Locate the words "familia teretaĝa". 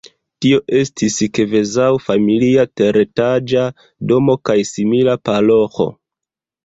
2.07-3.67